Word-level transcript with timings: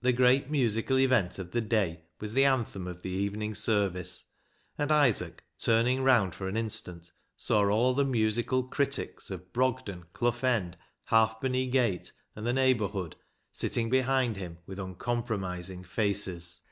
The 0.00 0.12
great 0.12 0.50
musical 0.50 0.98
event 0.98 1.38
of 1.38 1.52
the 1.52 1.60
day 1.60 2.02
was 2.18 2.34
the 2.34 2.44
anthem 2.44 2.88
of 2.88 3.02
the 3.02 3.12
evening 3.12 3.54
service, 3.54 4.24
and 4.76 4.90
Isaac, 4.90 5.44
turn 5.56 5.86
ing 5.86 6.02
round 6.02 6.34
for 6.34 6.48
an 6.48 6.56
instant, 6.56 7.12
saw 7.36 7.68
all 7.70 7.94
the 7.94 8.04
musical 8.04 8.64
critics 8.64 9.30
of 9.30 9.52
Brogden, 9.52 10.06
Clough 10.14 10.40
End, 10.42 10.76
Halfpenny 11.04 11.66
Gate, 11.66 12.10
and 12.34 12.44
the 12.44 12.52
neighbourhood, 12.52 13.14
sitting 13.52 13.88
behind 13.88 14.36
him 14.36 14.58
with 14.66 14.80
uncompromising 14.80 15.84
faces. 15.84 16.62